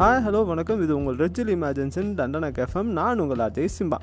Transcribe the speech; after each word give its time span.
Hi 0.00 0.20
hello 0.24 0.40
வணக்கம். 0.48 0.80
இது 0.84 0.92
உங்கள் 0.96 1.16
ரெஜில் 1.22 1.48
இமேஜன்ஸின் 1.54 2.10
தண்டன 2.18 2.48
கேஃபம் 2.58 2.90
நான் 2.98 3.20
உங்கள் 3.22 3.40
அஜய் 3.46 3.70
சிம்பா. 3.76 3.98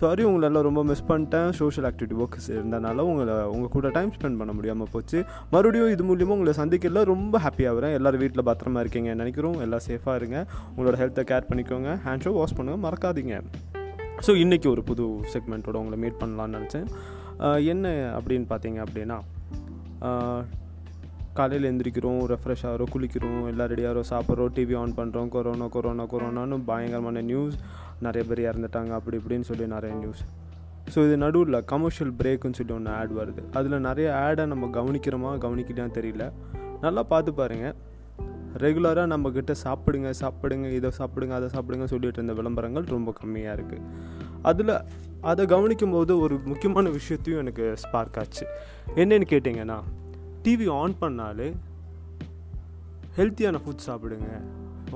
சாரி 0.00 0.22
உங்களை 0.28 0.44
எல்லாம் 0.48 0.64
ரொம்ப 0.66 0.82
மிஸ் 0.90 1.02
பண்ணிட்டேன். 1.08 1.48
சோஷியல் 1.60 1.86
ஆக்டிவிட்டி 1.88 2.16
ஒர்க்ஸ் 2.24 2.46
இருந்தனால 2.56 3.04
உங்களை 3.12 3.34
உங்கள் 3.54 3.72
கூட 3.72 3.90
டைம் 3.96 4.12
ஸ்பெண்ட் 4.16 4.38
பண்ண 4.40 4.52
முடியாமல் 4.58 4.90
போச்சு. 4.92 5.18
மறுபடியும் 5.54 5.90
இது 5.94 6.04
மூலியமாக 6.10 6.36
உங்களை 6.36 6.54
சந்திக்கல. 6.60 7.02
ரொம்ப 7.12 7.40
ஹாப்பியாகிறேன் 7.46 7.96
எல்லோரும் 7.98 8.22
வீட்டில் 8.24 8.46
பத்திரமா 8.50 8.84
இருக்கீங்க 8.84 9.16
நினைக்கிறோம். 9.22 9.58
எல்லாம் 9.66 9.84
சேஃபாக 9.88 10.14
இருங்க. 10.20 10.44
உங்களோட 10.74 10.94
ஹெல்த்தை 11.02 11.24
கேர் 11.32 11.48
பண்ணிக்கோங்க. 11.50 11.96
ஹேண்ட் 12.06 12.26
ஷோ 12.26 12.34
வாஷ் 12.38 12.56
பண்ணுங்கள் 12.60 12.84
மறக்காதீங்க. 12.86 13.42
ஸோ 14.28 14.30
இன்றைக்கி 14.44 14.70
ஒரு 14.74 14.84
புது 14.92 15.08
செக்மெண்ட்டோட 15.34 15.76
உங்களை 15.82 16.00
மீட் 16.04 16.20
பண்ணலான்னு 16.22 16.58
நினச்சேன். 16.60 16.88
என்ன 17.74 17.94
அப்படின்னு 18.20 18.48
பார்த்தீங்க 18.54 18.80
அப்படின்னா 18.86 19.18
காலையில் 21.34 21.68
எந்திரிக்கிறோம் 21.70 22.20
ரெஃப்ரெஷ் 22.32 22.64
ஆகிறோம் 22.66 22.90
குளிக்கிறோம் 22.94 23.46
எல்லாம் 23.46 23.68
ரெடியாகிறோம் 23.68 24.08
சாப்பிட்றோம் 24.10 24.52
டிவி 24.56 24.76
ஆன் 24.78 24.94
பண்ணுறோம் 24.96 25.28
கொரோனா 25.28 25.66
கொரோனா 25.66 26.04
கொரோனான்னு 26.04 26.62
பயங்கரமான 26.66 27.20
நியூஸ் 27.20 27.56
நிறைய 28.00 28.22
பேர் 28.28 28.40
இறந்துட்டாங்க 28.50 28.88
அப்படி 28.88 29.16
இப்படின்னு 29.16 29.40
சொல்லி 29.40 29.66
நிறைய 29.66 29.94
நியூஸ் 29.96 30.22
ஸோ 30.94 30.98
இது 31.06 31.16
நடுவில் 31.16 31.64
கமர்ஷியல் 31.64 32.12
பிரேக்குன்னு 32.18 32.54
சொல்லி 32.54 32.72
ஒன்று 32.72 32.90
ஆட் 32.90 33.10
வருது. 33.10 33.42
அதில் 33.52 33.80
நிறைய 33.80 34.14
ஆடை 34.16 34.46
நம்ம 34.46 34.66
கவனிக்கிறோமா 34.66 35.30
கவனிக்கலையான்னு 35.44 35.96
தெரியல. 35.98 36.24
நல்லா 36.80 37.02
பார்த்து 37.02 37.34
பாருங்கள் 37.34 37.76
ரெகுலராக 38.58 39.06
நம்மக்கிட்ட 39.12 39.54
சாப்பிடுங்க 39.64 40.10
சாப்பிடுங்க 40.20 40.72
இதை 40.72 40.90
சாப்பிடுங்க 40.98 41.30
அதை 41.30 41.48
சாப்பிடுங்க 41.54 41.84
சொல்லிட்டு 41.84 42.18
இருந்த 42.22 42.32
விளம்பரங்கள் 42.32 42.84
ரொம்ப 42.84 43.14
கம்மியாக 43.20 43.56
இருக்குது 43.58 43.86
அதில் 44.42 44.74
அதை 45.20 45.46
கவனிக்கும் 45.46 45.90
போது 45.90 46.18
ஒரு 46.18 46.40
முக்கியமான 46.44 46.88
விஷயத்தையும் 46.88 47.40
எனக்கு 47.40 47.74
ஸ்பார்க் 47.76 48.18
ஆச்சு. 48.18 48.46
என்னன்னு 48.94 49.26
கேட்டிங்கன்னா 49.30 49.78
டிவி 50.44 50.66
ஆன் 50.80 50.94
பண்ணாலே 51.02 51.48
ஹெல்த்தியான 53.18 53.56
ஃபுட் 53.62 53.86
சாப்பிடுங்க. 53.88 54.28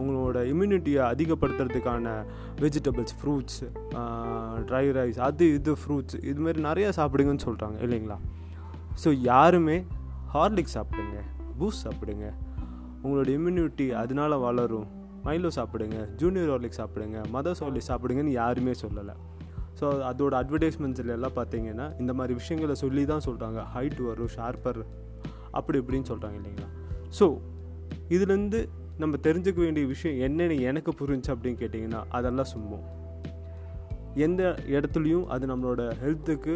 உங்களோட 0.00 0.38
இம்யூனிட்டியை 0.52 1.02
அதிகப்படுத்துறதுக்கான 1.12 2.06
வெஜிடபிள்ஸ் 2.62 3.14
ஃப்ரூட்ஸ் 3.18 3.60
ட்ரை 4.68 4.84
ரைஸ் 4.96 5.18
அது 5.26 5.46
இது 5.58 5.72
ஃப்ரூட்ஸ் 5.82 6.16
இதுமாரி 6.30 6.62
நிறையா 6.68 6.90
சாப்பிடுங்கன்னு 6.98 7.44
சொல்கிறாங்க 7.48 7.78
இல்லைங்களா? 7.86 8.18
ஸோ 9.02 9.10
யாருமே 9.30 9.76
ஹார்லிக்ஸ் 10.34 10.76
சாப்பிடுங்க 10.78 11.18
பூஸ்ட் 11.60 11.84
சாப்பிடுங்க. 11.86 12.26
உங்களோட 13.04 13.28
இம்யூனிட்டி 13.38 13.86
அதனால 14.02 14.38
வளரும். 14.46 14.88
மைலோ 15.26 15.50
சாப்பிடுங்க 15.58 15.98
ஜூனியர் 16.20 16.50
ஹார்லிக் 16.52 16.78
சாப்பிடுங்க 16.80 17.18
மதர்ஸ் 17.36 17.62
ஹார்லிக் 17.64 17.88
சாப்பிடுங்கன்னு 17.90 18.34
யாருமே 18.40 18.74
சொல்லலை. 18.84 19.14
ஸோ 19.78 19.86
அதோட 20.10 20.32
அட்வர்டைஸ்மெண்ட்ஸில் 20.42 21.14
எல்லாம் 21.14 21.36
பார்த்தீங்கன்னா 21.38 21.86
இந்த 22.02 22.12
மாதிரி 22.18 22.34
விஷயங்களை 22.40 22.74
சொல்லி 22.84 23.02
தான் 23.12 23.24
சொல்கிறாங்க 23.28 23.60
ஹைட் 23.74 24.00
வரும் 24.08 24.32
ஷார்ப்பர் 24.36 24.80
அப்படி 25.58 25.78
இப்படின்னு 25.82 26.10
சொல்கிறாங்க 26.12 26.38
இல்லைங்களா? 26.40 26.68
ஸோ 27.18 27.26
இதுலேருந்து 28.14 28.60
நம்ம 29.02 29.18
தெரிஞ்சுக்க 29.26 29.58
வேண்டிய 29.66 29.84
விஷயம் 29.92 30.18
என்னென்னு 30.26 30.56
எனக்கு 30.70 30.90
புரிஞ்சு 31.00 31.30
அப்படின்னு 31.34 31.60
கேட்டிங்கன்னா 31.62 32.00
அதெல்லாம் 32.18 32.50
சும்மா. 32.54 32.78
எந்த 34.26 34.42
இடத்துலையும் 34.74 35.26
அது 35.34 35.44
நம்மளோட 35.52 35.82
ஹெல்த்துக்கு 36.02 36.54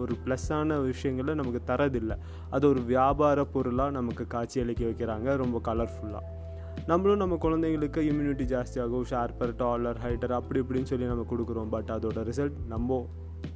ஒரு 0.00 0.14
ப்ளஸ்ஸான 0.24 0.76
விஷயங்களை 0.88 1.32
நமக்கு 1.38 1.60
தரதில்லை. 1.70 2.16
அது 2.54 2.64
ஒரு 2.72 2.80
வியாபார 2.90 3.44
பொருளாக 3.54 3.96
நமக்கு 3.98 4.24
காட்சி 4.34 4.58
அளிக்க 4.62 4.82
வைக்கிறாங்க 4.88 5.36
ரொம்ப 5.42 5.56
கலர்ஃபுல்லாக 5.68 6.26
நம்மளும் 6.90 7.22
நம்ம 7.22 7.38
குழந்தைங்களுக்கு 7.44 8.00
இம்யூனிட்டி 8.10 8.44
ஜாஸ்தியாகும் 8.52 9.08
ஷார்ப்பர் 9.10 9.54
டாலர் 9.62 9.98
ஹைட்டர் 10.04 10.34
அப்படி 10.38 10.60
இப்படின்னு 10.62 10.90
சொல்லி 10.92 11.06
நம்ம 11.12 11.24
கொடுக்குறோம். 11.32 11.70
பட் 11.74 11.90
அதோட 11.96 12.22
ரிசல்ட் 12.30 12.58
நம்ம 12.74 13.00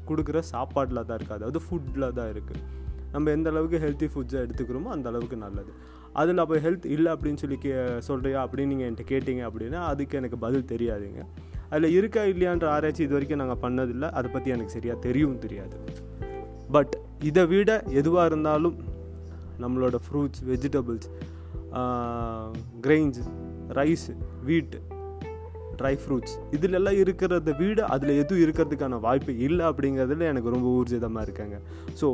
கொடுக்குற 0.08 0.38
சாப்பாட்டில் 0.52 1.06
தான் 1.08 1.16
இருக்குது 1.18 1.38
அதாவது 1.38 1.60
ஃபுட்டில் 1.66 2.06
தான் 2.18 2.30
இருக்குது 2.34 2.62
நம்ம 3.14 3.30
எந்த 3.36 3.48
அளவுக்கு 3.52 3.78
ஹெல்த்தி 3.84 4.08
ஃபுட்ஸை 4.12 4.38
எடுத்துக்கிறோமோ 4.44 4.90
அந்த 4.96 5.08
அளவுக்கு 5.12 5.36
நல்லது. 5.46 5.72
அதில் 6.20 6.42
அப்போ 6.42 6.56
ஹெல்த் 6.64 6.86
இல்லை 6.96 7.10
அப்படின்னு 7.14 7.40
சொல்லி 7.42 7.56
கே 7.64 7.72
சொல்கிறியா 8.08 8.40
அப்படின்னு 8.44 8.72
நீங்கள் 8.72 8.88
என்கிட்ட 8.88 9.06
கேட்டிங்க 9.12 9.42
அப்படின்னா 9.48 9.80
அதுக்கு 9.92 10.18
எனக்கு 10.20 10.38
பதில் 10.46 10.70
தெரியாதுங்க. 10.72 11.22
அதில் 11.72 11.94
இருக்கா 11.98 12.22
இல்லையான்ற 12.32 12.66
ஆராய்ச்சி 12.76 13.02
இது 13.06 13.16
வரைக்கும் 13.16 13.40
நாங்கள் 13.42 13.60
பண்ணதில்லை. 13.64 14.08
அதை 14.18 14.28
பற்றி 14.34 14.50
எனக்கு 14.56 14.74
சரியாக 14.76 14.98
தெரியவும் 15.06 15.42
தெரியாது. 15.44 15.76
பட் 16.76 16.94
இதை 17.30 17.44
விட 17.52 17.70
எதுவாக 18.00 18.28
இருந்தாலும் 18.30 18.76
நம்மளோட 19.64 19.96
fruits 20.04 20.42
vegetables 20.50 21.08
grains 22.86 23.20
rice 23.78 24.06
wheat 24.48 24.74
dry 25.80 25.92
fruits 26.02 26.34
இதிலெல்லாம் 26.56 26.98
இருக்கிறத 27.02 27.52
விட 27.60 27.80
அதில் 27.94 28.12
எதுவும் 28.22 28.42
இருக்கிறதுக்கான 28.44 28.98
வாய்ப்பு 29.06 29.32
இல்லை 29.46 29.64
அப்படிங்கிறதுல 29.70 30.26
எனக்கு 30.32 30.54
ரொம்ப 30.56 30.68
ஊர்ஜிதமாக 30.78 31.26
இருக்காங்க. 31.26 31.56
ஸோ 32.00 32.08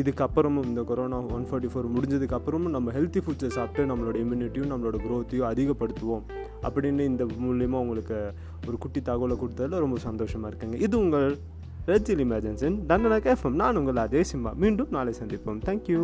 இதுக்கப்புறமும் 0.00 0.66
இந்த 0.70 0.82
கொரோனா 0.88 1.18
ஒன் 1.36 1.44
ஃபார்ட்டி 1.50 1.68
ஃபோர் 1.72 1.86
முடிஞ்சதுக்கப்புறமும் 1.96 2.74
நம்ம 2.76 2.92
ஹெல்த்தி 2.96 3.20
ஃபுட்ஸை 3.24 3.50
சாப்பிட்டு 3.56 3.82
நம்மளோட 3.90 4.16
இம்யூனிட்டியும் 4.22 4.70
நம்மளோட 4.72 4.96
க்ரோத்தையும் 5.04 5.48
அதிகப்படுத்துவோம். 5.50 6.24
அப்படின்னு 6.66 7.04
இந்த 7.12 7.24
மூலியமாக 7.44 7.84
உங்களுக்கு 7.84 8.18
ஒரு 8.68 8.78
குட்டி 8.84 9.00
தகவலை 9.00 9.36
கொடுத்ததில் 9.42 9.84
ரொம்ப 9.84 9.98
சந்தோஷமாக 10.08 10.50
இருக்குங்க. 10.52 10.78
இது 10.86 10.98
உங்கள் 10.98 11.28
ரெஜில் 11.92 12.22
இமேஜன்சன் 12.26 12.76
தண்டனா 12.90 13.18
கேஃபம் 13.26 13.58
நான் 13.62 13.76
உங்கள் 13.80 14.02
அதே 14.04 14.22
சிம்மா 14.32 14.52
மீண்டும் 14.62 14.94
நாளை 14.96 15.14
சந்திப்போம். 15.20 15.60
தேங்க்யூ 15.66 16.00